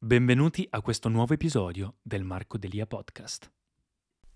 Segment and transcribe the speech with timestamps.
[0.00, 3.50] Benvenuti a questo nuovo episodio del Marco Delia Podcast.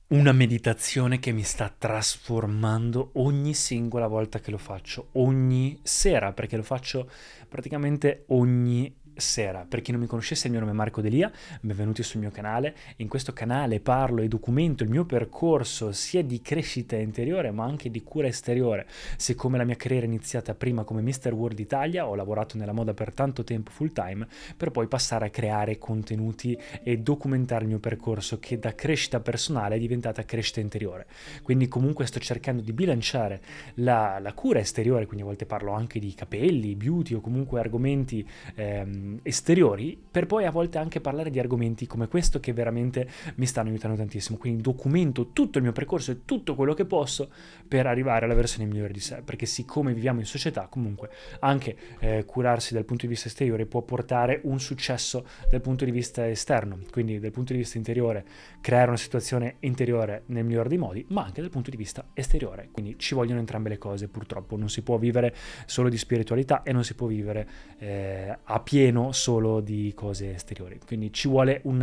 [0.08, 6.56] Una meditazione che mi sta trasformando ogni singola volta che lo faccio, ogni sera, perché
[6.56, 7.08] lo faccio
[7.48, 9.66] praticamente ogni sera.
[9.68, 12.74] Per chi non mi conoscesse, il mio nome è Marco Delia, benvenuti sul mio canale.
[12.96, 17.90] In questo canale parlo e documento il mio percorso sia di crescita interiore ma anche
[17.90, 18.86] di cura esteriore.
[19.16, 21.32] Siccome la mia carriera è iniziata prima come Mr.
[21.32, 25.30] World Italia, ho lavorato nella moda per tanto tempo full time, per poi passare a
[25.30, 31.06] creare contenuti e documentare il mio percorso che da crescita personale è diventata crescita interiore.
[31.42, 33.40] Quindi comunque sto cercando di bilanciare
[33.74, 38.26] la, la cura esteriore, quindi a volte parlo anche di capelli, beauty o comunque argomenti
[38.54, 43.46] ehm, esteriori per poi a volte anche parlare di argomenti come questo che veramente mi
[43.46, 44.38] stanno aiutando tantissimo.
[44.38, 47.30] Quindi documento tutto il mio percorso e tutto quello che posso
[47.66, 52.24] per arrivare alla versione migliore di sé, perché siccome viviamo in società comunque anche eh,
[52.24, 56.78] curarsi dal punto di vista esteriore può portare un successo dal punto di vista esterno,
[56.90, 58.24] quindi dal punto di vista interiore
[58.60, 62.68] creare una situazione interiore nel migliore dei modi, ma anche dal punto di vista esteriore.
[62.70, 65.34] Quindi ci vogliono entrambe le cose, purtroppo non si può vivere
[65.66, 67.48] solo di spiritualità e non si può vivere
[67.78, 70.78] eh, a pieno pieno solo di cose esteriori.
[70.86, 71.82] Quindi ci vuole un,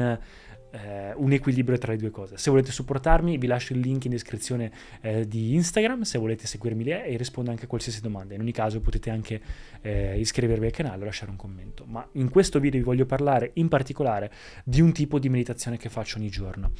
[0.71, 2.37] eh, un equilibrio tra le due cose.
[2.37, 4.71] Se volete supportarmi, vi lascio il link in descrizione
[5.01, 8.35] eh, di Instagram se volete seguirmi lì e rispondo anche a qualsiasi domanda.
[8.35, 9.41] In ogni caso potete anche
[9.81, 11.85] eh, iscrivervi al canale o lasciare un commento.
[11.87, 14.31] Ma in questo video vi voglio parlare in particolare
[14.63, 16.71] di un tipo di meditazione che faccio ogni giorno.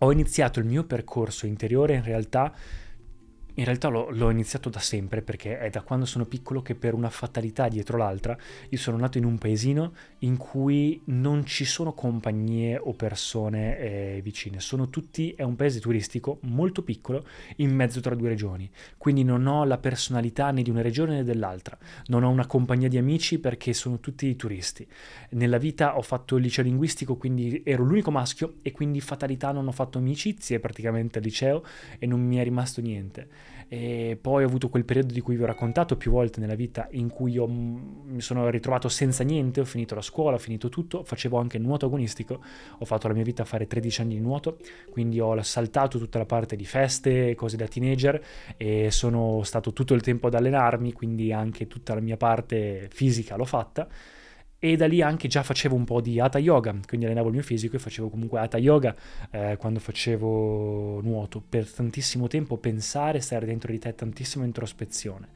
[0.00, 2.54] Ho iniziato il mio percorso interiore in realtà
[3.58, 6.94] in realtà l'ho, l'ho, iniziato da sempre perché è da quando sono piccolo che per
[6.94, 8.36] una fatalità dietro l'altra
[8.68, 14.20] io sono nato in un paesino in cui non ci sono compagnie o persone eh,
[14.22, 19.24] vicine, sono tutti, è un paese turistico molto piccolo in mezzo tra due regioni, quindi
[19.24, 22.96] non ho la personalità né di una regione né dell'altra, non ho una compagnia di
[22.96, 24.86] amici perché sono tutti turisti.
[25.30, 29.66] Nella vita ho fatto il liceo linguistico quindi ero l'unico maschio e quindi fatalità non
[29.66, 31.64] ho fatto amicizie praticamente al liceo
[31.98, 35.42] e non mi è rimasto niente e poi ho avuto quel periodo di cui vi
[35.42, 39.64] ho raccontato più volte nella vita in cui io mi sono ritrovato senza niente, ho
[39.64, 42.40] finito la scuola, ho finito tutto, facevo anche nuoto agonistico,
[42.78, 44.58] ho fatto la mia vita a fare 13 anni di nuoto,
[44.90, 48.22] quindi ho saltato tutta la parte di feste, cose da teenager
[48.56, 53.36] e sono stato tutto il tempo ad allenarmi, quindi anche tutta la mia parte fisica
[53.36, 53.86] l'ho fatta
[54.58, 57.42] e da lì anche già facevo un po' di hatha yoga, quindi allenavo il mio
[57.42, 58.94] fisico e facevo comunque hatha yoga
[59.30, 61.42] eh, quando facevo nuoto.
[61.46, 65.28] Per tantissimo tempo pensare, stare dentro di te, tantissima introspezione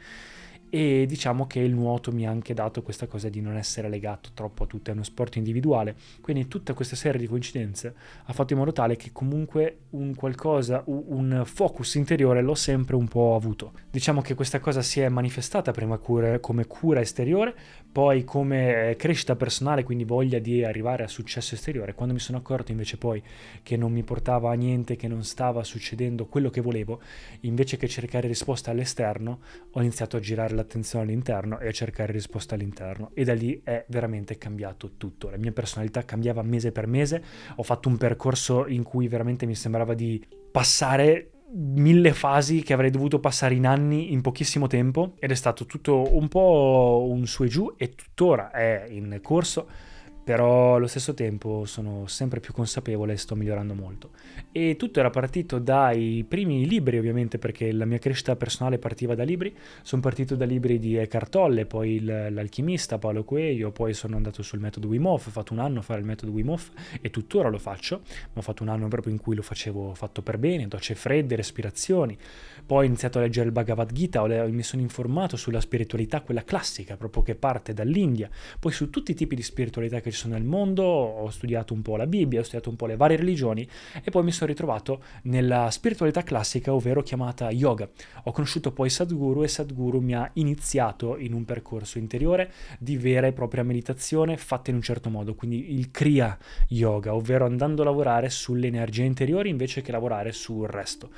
[0.75, 4.31] e diciamo che il nuoto mi ha anche dato questa cosa di non essere legato
[4.33, 7.95] troppo a tutto, è uno sport individuale, quindi tutta questa serie di coincidenze
[8.25, 13.07] ha fatto in modo tale che comunque un qualcosa, un focus interiore l'ho sempre un
[13.07, 13.73] po' avuto.
[13.91, 17.55] Diciamo che questa cosa si è manifestata prima cura, come cura esteriore,
[17.93, 21.93] poi come crescita personale, quindi voglia di arrivare a successo esteriore.
[21.93, 23.23] Quando mi sono accorto invece poi
[23.63, 27.03] che non mi portava a niente, che non stava succedendo quello che volevo,
[27.41, 29.41] invece che cercare risposta all'esterno,
[29.71, 33.11] ho iniziato a girare la l'attenzione all'interno e a cercare risposte all'interno.
[33.15, 35.29] E da lì è veramente cambiato tutto.
[35.29, 37.23] La mia personalità cambiava mese per mese,
[37.57, 42.91] ho fatto un percorso in cui veramente mi sembrava di passare mille fasi che avrei
[42.91, 45.15] dovuto passare in anni in pochissimo tempo.
[45.19, 49.91] Ed è stato tutto un po' un su e giù e tuttora è in corso
[50.25, 54.11] però allo stesso tempo sono sempre più consapevole e sto migliorando molto.
[54.53, 59.25] E tutto era partito dai primi libri ovviamente perché la mia crescita personale partiva da
[59.25, 64.43] libri, sono partito da libri di Eckhart Tolle, poi l'alchimista Paolo Coelho, poi sono andato
[64.43, 67.11] sul metodo Wim Hof, ho fatto un anno a fare il metodo Wim Hof e
[67.11, 68.03] tuttora lo faccio,
[68.33, 71.37] ma ho fatto un anno proprio in cui lo facevo fatto per bene, docce fredde,
[71.37, 72.17] respirazioni,
[72.65, 76.97] poi ho iniziato a leggere il Bhagavad Gita, mi sono informato sulla spiritualità, quella classica,
[76.97, 80.45] proprio che parte dall'India, poi su tutti i tipi di spiritualità che ci sono nel
[80.45, 83.69] mondo, ho studiato un po' la Bibbia, ho studiato un po' le varie religioni
[84.03, 87.89] e poi mi sono ritrovato nella spiritualità classica, ovvero chiamata yoga.
[88.25, 93.27] Ho conosciuto poi Sadhguru e Sadhguru mi ha iniziato in un percorso interiore di vera
[93.27, 96.39] e propria meditazione fatta in un certo modo, quindi il Kriya
[96.69, 101.11] Yoga, ovvero andando a lavorare sulle energie interiori invece che lavorare sul resto.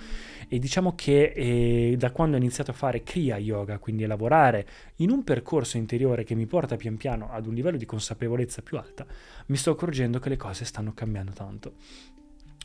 [0.49, 4.67] E diciamo che eh, da quando ho iniziato a fare Kriya Yoga, quindi a lavorare
[4.97, 8.79] in un percorso interiore che mi porta pian piano ad un livello di consapevolezza più
[8.79, 9.05] alta,
[9.47, 11.75] mi sto accorgendo che le cose stanno cambiando tanto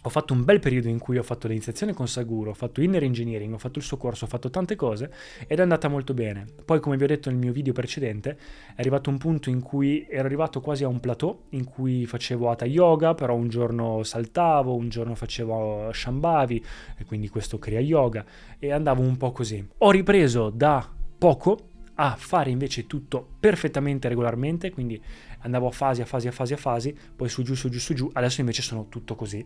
[0.02, 3.04] ho fatto un bel periodo in cui ho fatto l'iniziazione con Saguro, ho fatto inner
[3.04, 5.12] engineering, ho fatto il suo corso, ho fatto tante cose
[5.46, 6.46] ed è andata molto bene.
[6.64, 8.38] Poi, come vi ho detto nel mio video precedente,
[8.76, 12.50] è arrivato un punto in cui ero arrivato quasi a un plateau in cui facevo
[12.50, 16.64] Hatha Yoga, però un giorno saltavo, un giorno facevo Shambhavi,
[16.98, 18.26] e quindi questo Kriya Yoga,
[18.58, 19.66] e andavo un po' così.
[19.80, 25.02] Ho ripreso da poco a fare invece tutto perfettamente regolarmente, quindi
[25.40, 27.94] andavo a fasi, a fasi, a fasi, a fasi, poi su giù, su giù, su
[27.94, 29.46] giù, adesso invece sono tutto così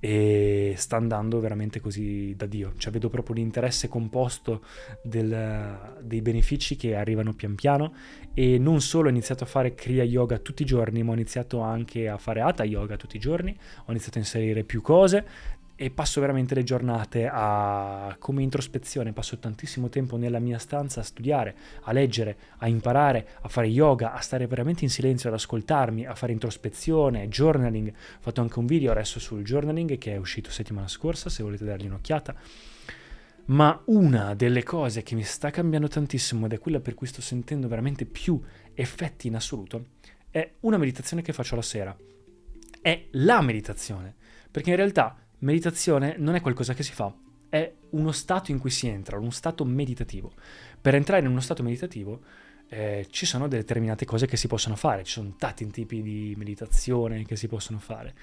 [0.00, 4.64] e sta andando veramente così da Dio, cioè vedo proprio l'interesse composto
[5.02, 7.94] del, dei benefici che arrivano pian piano
[8.34, 11.60] e non solo ho iniziato a fare Kriya Yoga tutti i giorni, ma ho iniziato
[11.60, 13.56] anche a fare Hatha Yoga tutti i giorni,
[13.86, 15.26] ho iniziato a inserire più cose,
[15.80, 21.04] e passo veramente le giornate a, come introspezione, passo tantissimo tempo nella mia stanza a
[21.04, 26.04] studiare, a leggere, a imparare, a fare yoga, a stare veramente in silenzio, ad ascoltarmi,
[26.04, 27.90] a fare introspezione, journaling.
[27.90, 31.64] Ho fatto anche un video adesso sul journaling che è uscito settimana scorsa, se volete
[31.64, 32.34] dargli un'occhiata.
[33.44, 37.20] Ma una delle cose che mi sta cambiando tantissimo ed è quella per cui sto
[37.20, 38.42] sentendo veramente più
[38.74, 39.84] effetti in assoluto
[40.28, 41.96] è una meditazione che faccio la sera.
[42.80, 44.16] È la meditazione,
[44.50, 47.14] perché in realtà Meditazione non è qualcosa che si fa,
[47.48, 50.32] è uno stato in cui si entra, uno stato meditativo.
[50.80, 52.20] Per entrare in uno stato meditativo
[52.68, 57.24] eh, ci sono determinate cose che si possono fare, ci sono tanti tipi di meditazione
[57.24, 58.14] che si possono fare.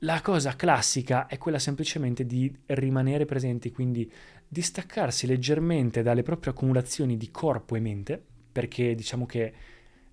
[0.00, 4.10] La cosa classica è quella semplicemente di rimanere presenti, quindi
[4.48, 9.52] distaccarsi leggermente dalle proprie accumulazioni di corpo e mente, perché diciamo che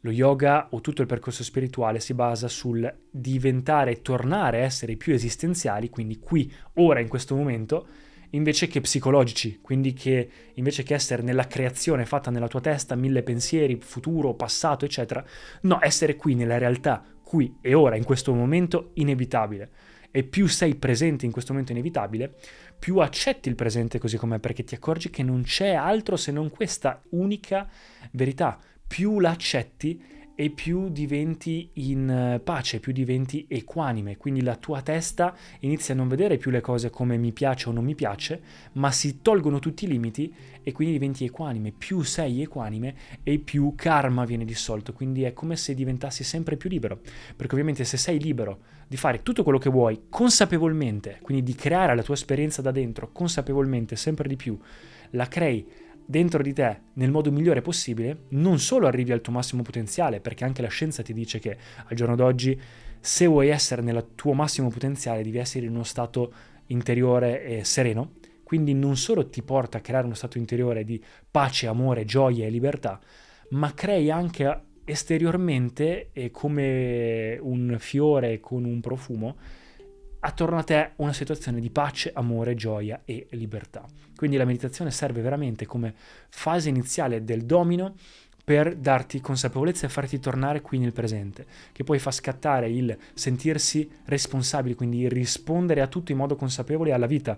[0.02, 4.96] lo yoga o tutto il percorso spirituale si basa sul diventare e tornare a essere
[4.96, 7.88] più esistenziali, quindi qui, ora, in questo momento,
[8.32, 13.24] invece che psicologici, quindi che invece che essere nella creazione fatta nella tua testa, mille
[13.24, 15.24] pensieri, futuro, passato, eccetera,
[15.62, 19.70] no, essere qui nella realtà, qui e ora, in questo momento inevitabile.
[20.10, 22.34] E più sei presente in questo momento inevitabile,
[22.80, 26.50] più accetti il presente così com'è, perché ti accorgi che non c'è altro se non
[26.50, 27.68] questa unica
[28.12, 28.58] verità
[28.88, 30.02] più l'accetti
[30.40, 35.98] e più diventi in eh, pace, più diventi equanime, quindi la tua testa inizia a
[35.98, 38.40] non vedere più le cose come mi piace o non mi piace,
[38.74, 40.32] ma si tolgono tutti i limiti
[40.62, 45.56] e quindi diventi equanime, più sei equanime e più karma viene dissolto, quindi è come
[45.56, 47.00] se diventassi sempre più libero,
[47.36, 51.96] perché ovviamente se sei libero di fare tutto quello che vuoi consapevolmente, quindi di creare
[51.96, 54.56] la tua esperienza da dentro consapevolmente sempre di più,
[55.12, 55.66] la crei
[56.10, 60.46] dentro di te nel modo migliore possibile, non solo arrivi al tuo massimo potenziale, perché
[60.46, 62.60] anche la scienza ti dice che al giorno d'oggi
[63.00, 66.34] se vuoi essere nel tuo massimo potenziale devi essere in uno stato
[66.68, 68.14] interiore e sereno,
[68.44, 72.50] quindi non solo ti porta a creare uno stato interiore di pace, amore, gioia e
[72.50, 73.00] libertà,
[73.50, 79.36] ma crei anche esteriormente come un fiore con un profumo
[80.28, 83.86] attorno a te una situazione di pace, amore, gioia e libertà.
[84.16, 85.94] Quindi la meditazione serve veramente come
[86.30, 87.96] fase iniziale del domino
[88.44, 93.90] per darti consapevolezza e farti tornare qui nel presente, che poi fa scattare il sentirsi
[94.06, 97.38] responsabili, quindi rispondere a tutto in modo consapevole alla vita,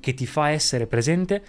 [0.00, 1.42] che ti fa essere presente,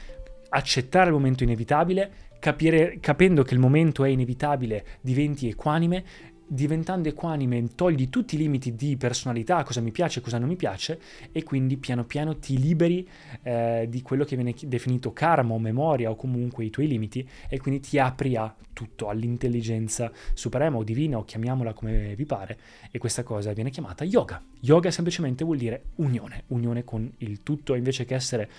[0.49, 6.03] accettare il momento inevitabile, capire, capendo che il momento è inevitabile, diventi equanime,
[6.47, 10.99] diventando equanime togli tutti i limiti di personalità, cosa mi piace, cosa non mi piace
[11.31, 13.07] e quindi piano piano ti liberi
[13.41, 17.59] eh, di quello che viene definito karma o memoria o comunque i tuoi limiti e
[17.59, 22.57] quindi ti apri a tutto, all'intelligenza suprema o divina o chiamiamola come vi pare
[22.91, 24.41] e questa cosa viene chiamata yoga.
[24.61, 28.49] Yoga semplicemente vuol dire unione, unione con il tutto invece che essere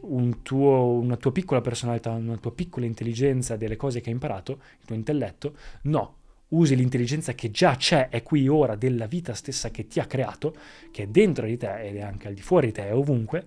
[0.00, 4.52] un tuo, una tua piccola personalità, una tua piccola intelligenza delle cose che hai imparato,
[4.52, 6.16] il tuo intelletto, no,
[6.56, 10.54] usi l'intelligenza che già c'è, è qui ora, della vita stessa che ti ha creato,
[10.90, 13.44] che è dentro di te ed è anche al di fuori di te, è ovunque,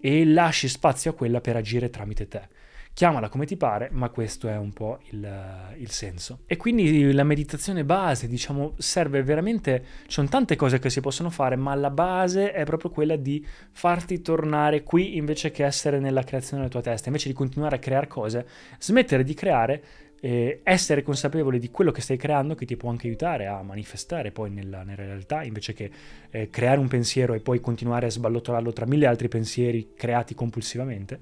[0.00, 2.48] e lasci spazio a quella per agire tramite te.
[2.92, 6.40] Chiamala come ti pare, ma questo è un po' il, il, senso.
[6.46, 9.84] E quindi la meditazione base, diciamo, serve veramente.
[10.02, 13.46] Ci sono tante cose che si possono fare, ma la base è proprio quella di
[13.70, 17.08] farti tornare qui invece che essere nella creazione della tua testa.
[17.08, 18.46] Invece di continuare a creare cose,
[18.78, 19.82] smettere di creare
[20.20, 24.30] eh, essere consapevole di quello che stai creando che ti può anche aiutare a manifestare
[24.30, 25.90] poi nella, nella realtà invece che
[26.30, 31.18] eh, creare un pensiero e poi continuare a sballottolarlo tra mille altri pensieri creati compulsivamente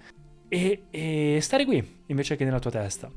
[0.49, 3.11] e, e stare qui invece che nella tua testa.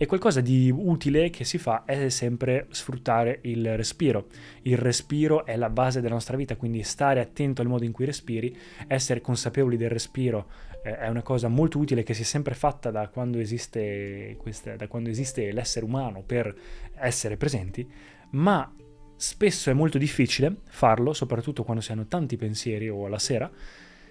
[0.00, 4.26] E qualcosa di utile che si fa è sempre sfruttare il respiro.
[4.62, 8.04] Il respiro è la base della nostra vita, quindi stare attento al modo in cui
[8.04, 10.46] respiri, essere consapevoli del respiro
[10.84, 14.76] eh, è una cosa molto utile che si è sempre fatta da quando esiste, questa,
[14.76, 16.54] da quando esiste l'essere umano per
[16.94, 17.84] essere presenti,
[18.30, 18.72] ma
[19.16, 23.50] spesso è molto difficile farlo, soprattutto quando si hanno tanti pensieri o alla sera,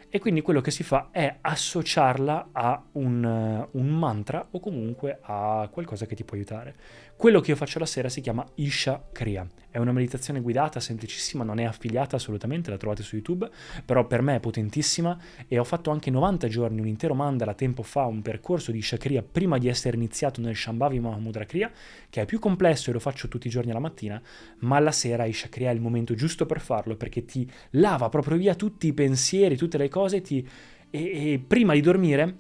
[0.10, 5.68] e quindi quello che si fa è associarla a un, un, mantra o comunque a
[5.72, 6.76] qualcosa che ti può aiutare.
[7.18, 9.48] Quello che io faccio la sera si chiama Isha Kriya.
[9.72, 13.50] È una meditazione guidata, semplicissima, non è affiliata assolutamente, la trovate su YouTube,
[13.84, 17.82] però per me è potentissima e ho fatto anche 90 giorni, un intero mandala tempo
[17.82, 21.72] fa, un percorso di Isha Kriya prima di essere iniziato nel Shambhavi Mahamudra Kriya,
[22.08, 24.22] che è più complesso e lo faccio tutti i giorni alla mattina,
[24.60, 28.38] ma alla sera Isha Kriya è il momento giusto per farlo perché ti lava proprio
[28.38, 30.48] via tutti i pensieri, tutte le cose ti...
[30.92, 32.36] e, e prima di dormire,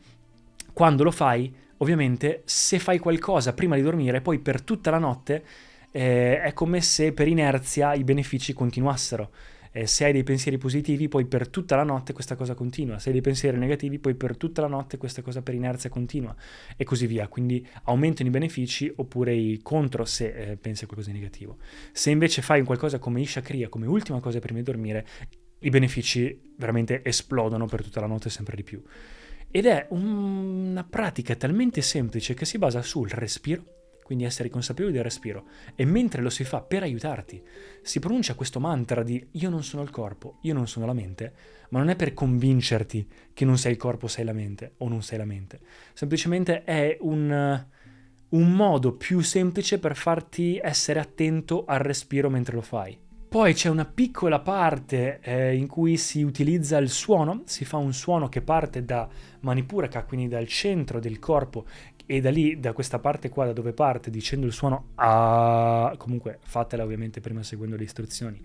[0.72, 5.44] quando lo fai, ovviamente se fai qualcosa prima di dormire, poi per tutta la notte
[5.92, 9.32] eh, è come se per inerzia i benefici continuassero.
[9.72, 12.98] Eh, se hai dei pensieri positivi, poi per tutta la notte questa cosa continua.
[12.98, 16.36] Se hai dei pensieri negativi, poi per tutta la notte questa cosa per inerzia continua.
[16.76, 17.28] E così via.
[17.28, 21.58] Quindi aumentano i benefici oppure i contro se eh, pensi a qualcosa di negativo.
[21.92, 25.06] Se invece fai qualcosa come Isha Kriya, come ultima cosa prima di dormire,
[25.60, 28.82] i benefici veramente esplodono per tutta la notte sempre di più.
[29.58, 33.64] Ed è una pratica talmente semplice che si basa sul respiro,
[34.04, 37.42] quindi essere consapevoli del respiro, e mentre lo si fa per aiutarti,
[37.82, 41.34] si pronuncia questo mantra di io non sono il corpo, io non sono la mente,
[41.70, 45.02] ma non è per convincerti che non sei il corpo, sei la mente o non
[45.02, 45.60] sei la mente,
[45.94, 47.66] semplicemente è un,
[48.30, 53.07] un modo più semplice per farti essere attento al respiro mentre lo fai.
[53.30, 57.94] Poi c'è una piccola parte eh, in cui si utilizza il suono, si fa un
[57.94, 59.08] suono che parte da
[59.42, 61.66] Manipuraka, quindi dal centro del corpo
[62.06, 66.40] e da lì, da questa parte qua, da dove parte, dicendo il suono A, comunque
[66.42, 68.42] fatela ovviamente prima seguendo le istruzioni.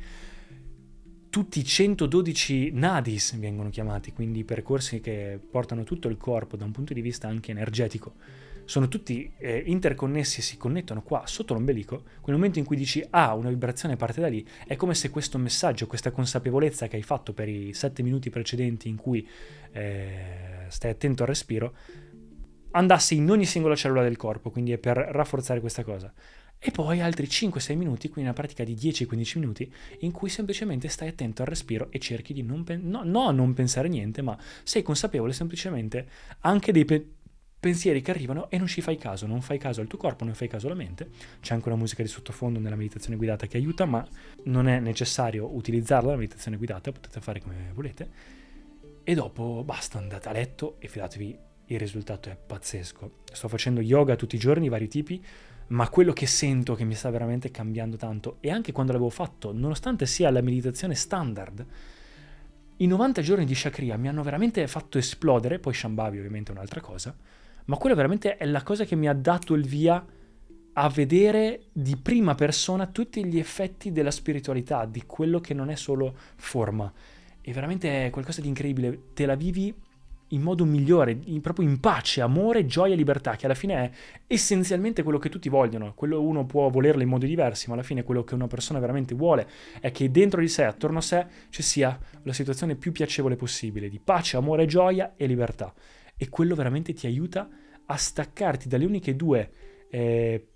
[1.31, 6.73] Tutti i 112 nadis vengono chiamati, quindi percorsi che portano tutto il corpo da un
[6.73, 8.15] punto di vista anche energetico
[8.64, 13.04] sono tutti eh, interconnessi e si connettono qua sotto l'ombelico, quel momento in cui dici
[13.11, 17.02] ah, una vibrazione parte da lì, è come se questo messaggio, questa consapevolezza che hai
[17.02, 19.26] fatto per i sette minuti precedenti in cui
[19.73, 21.75] eh, stai attento al respiro,
[22.73, 26.12] andasse in ogni singola cellula del corpo, quindi è per rafforzare questa cosa.
[26.64, 31.09] E poi altri 5-6 minuti, quindi una pratica di 10-15 minuti, in cui semplicemente stai
[31.09, 34.83] attento al respiro e cerchi di non, pen- no, no, non pensare niente, ma sei
[34.83, 36.07] consapevole semplicemente
[36.42, 37.07] anche dei, pe-
[37.62, 40.35] pensieri che arrivano e non ci fai caso, non fai caso al tuo corpo, non
[40.35, 41.11] fai caso alla mente.
[41.38, 44.04] C'è anche una musica di sottofondo nella meditazione guidata che aiuta, ma
[44.47, 48.11] non è necessario utilizzarla la meditazione guidata, potete fare come volete.
[49.04, 53.19] E dopo basta, andate a letto e fidatevi, il risultato è pazzesco.
[53.33, 55.25] Sto facendo yoga tutti i giorni, vari tipi,
[55.69, 59.52] ma quello che sento che mi sta veramente cambiando tanto, e anche quando l'avevo fatto,
[59.52, 61.64] nonostante sia la meditazione standard,
[62.78, 66.81] i 90 giorni di Shakriya mi hanno veramente fatto esplodere, poi Shambhavi ovviamente è un'altra
[66.81, 67.16] cosa,
[67.66, 70.04] ma quella veramente è la cosa che mi ha dato il via
[70.75, 75.75] a vedere di prima persona tutti gli effetti della spiritualità, di quello che non è
[75.75, 76.90] solo forma.
[77.40, 79.75] E veramente è qualcosa di incredibile, te la vivi
[80.28, 83.90] in modo migliore, in, proprio in pace, amore, gioia e libertà, che alla fine è
[84.26, 85.92] essenzialmente quello che tutti vogliono.
[85.95, 89.14] Quello uno può volerlo in modi diversi, ma alla fine quello che una persona veramente
[89.14, 89.47] vuole
[89.81, 93.90] è che dentro di sé, attorno a sé, ci sia la situazione più piacevole possibile,
[93.90, 95.75] di pace, amore, gioia e libertà
[96.23, 97.49] e quello veramente ti aiuta
[97.85, 99.50] a staccarti dalle uniche due
[99.91, 100.47] eh,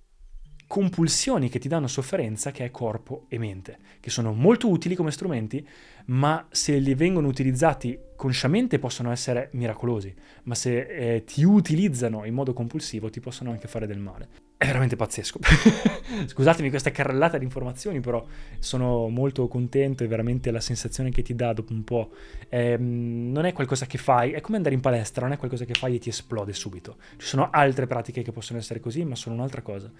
[0.69, 5.11] compulsioni che ti danno sofferenza, che è corpo e mente, che sono molto utili come
[5.11, 5.67] strumenti,
[6.07, 12.35] ma se li vengono utilizzati consciamente possono essere miracolosi, ma se eh, ti utilizzano in
[12.35, 15.39] modo compulsivo ti possono anche fare del male è veramente pazzesco.
[16.27, 18.25] Scusatemi questa carrellata di informazioni, però
[18.59, 22.11] sono molto contento e veramente la sensazione che ti dà dopo un po'
[22.49, 25.75] è, non è qualcosa che fai, è come andare in palestra, non è qualcosa che
[25.75, 26.97] fai e ti esplode subito.
[27.19, 29.93] Ci sono altre pratiche che possono essere così, ma sono un'altra cosa.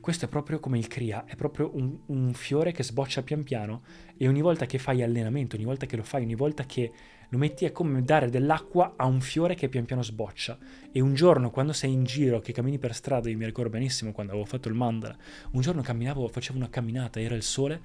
[0.00, 3.82] Questo è proprio come il Kriya, è proprio un, un fiore che sboccia pian piano
[4.16, 6.90] e ogni volta che fai allenamento, ogni volta che lo fai, ogni volta che
[7.30, 10.58] lo metti è come dare dell'acqua a un fiore che pian piano sboccia.
[10.90, 14.12] E un giorno, quando sei in giro, che cammini per strada, io mi ricordo benissimo
[14.12, 15.16] quando avevo fatto il mandala,
[15.52, 17.80] un giorno camminavo, facevo una camminata, era il sole,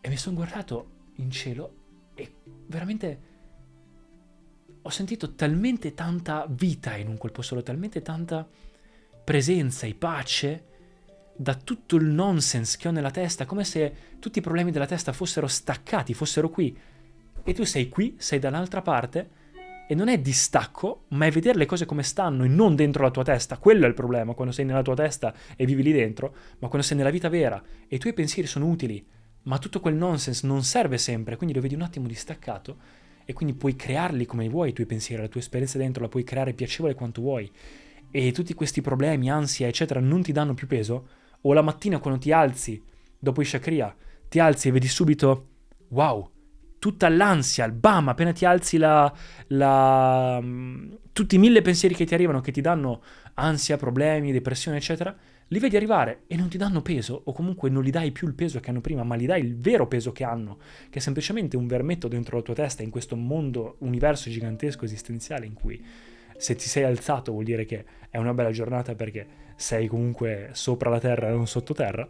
[0.00, 1.74] e mi sono guardato in cielo
[2.14, 2.32] e
[2.66, 3.34] veramente
[4.82, 8.48] ho sentito talmente tanta vita in un colpo solo, talmente tanta
[9.24, 10.64] presenza e pace
[11.36, 15.12] da tutto il nonsense che ho nella testa, come se tutti i problemi della testa
[15.12, 16.76] fossero staccati, fossero qui
[17.48, 19.30] e tu sei qui, sei dall'altra parte
[19.86, 23.12] e non è distacco, ma è vedere le cose come stanno e non dentro la
[23.12, 23.56] tua testa.
[23.58, 26.84] Quello è il problema, quando sei nella tua testa e vivi lì dentro, ma quando
[26.84, 27.62] sei nella vita vera.
[27.86, 29.06] E i tuoi pensieri sono utili,
[29.42, 32.78] ma tutto quel nonsense non serve sempre, quindi lo vedi un attimo distaccato
[33.24, 36.24] e quindi puoi crearli come vuoi i tuoi pensieri, la tua esperienza dentro la puoi
[36.24, 37.48] creare piacevole quanto vuoi.
[38.10, 41.08] E tutti questi problemi, ansia, eccetera, non ti danno più peso,
[41.42, 42.82] o la mattina quando ti alzi,
[43.16, 43.94] dopo i Shakriya,
[44.28, 45.46] ti alzi e vedi subito,
[45.90, 46.28] wow,
[46.78, 49.12] tutta l'ansia, il bam, appena ti alzi la,
[49.48, 50.42] la,
[51.12, 53.02] tutti i mille pensieri che ti arrivano, che ti danno
[53.34, 55.14] ansia, problemi, depressione, eccetera,
[55.48, 58.34] li vedi arrivare e non ti danno peso, o comunque non gli dai più il
[58.34, 60.58] peso che hanno prima, ma gli dai il vero peso che hanno,
[60.90, 65.46] che è semplicemente un vermetto dentro la tua testa in questo mondo, universo gigantesco esistenziale
[65.46, 65.84] in cui
[66.36, 70.90] se ti sei alzato vuol dire che è una bella giornata perché sei comunque sopra
[70.90, 72.06] la terra e non sottoterra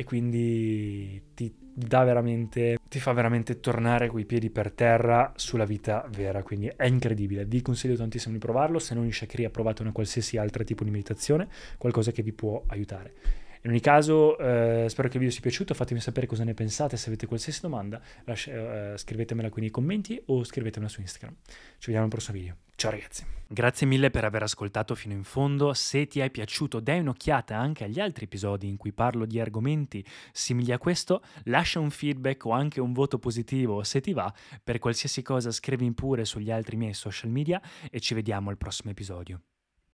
[0.00, 6.06] e quindi ti dà veramente ti fa veramente tornare coi piedi per terra sulla vita
[6.10, 7.44] vera, quindi è incredibile.
[7.44, 10.90] Vi consiglio tantissimo di provarlo, se non in Shakria provate una qualsiasi altro tipo di
[10.90, 13.14] meditazione, qualcosa che vi può aiutare.
[13.62, 16.96] In ogni caso, eh, spero che il video sia piaciuto, fatemi sapere cosa ne pensate,
[16.96, 21.34] se avete qualsiasi domanda lascia, eh, scrivetemela qui nei commenti o scrivetemela su Instagram.
[21.42, 22.56] Ci vediamo al prossimo video.
[22.76, 23.24] Ciao ragazzi.
[23.48, 25.72] Grazie mille per aver ascoltato fino in fondo.
[25.74, 30.04] Se ti è piaciuto, dai un'occhiata anche agli altri episodi in cui parlo di argomenti
[30.30, 31.22] simili a questo.
[31.44, 34.32] Lascia un feedback o anche un voto positivo se ti va.
[34.62, 37.60] Per qualsiasi cosa scrivi pure sugli altri miei social media
[37.90, 39.40] e ci vediamo al prossimo episodio.